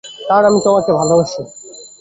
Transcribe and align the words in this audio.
কারণ, 0.27 0.45
আমি 0.45 0.59
তোমাকে 0.65 0.91
ভালোবাসি। 0.99 1.41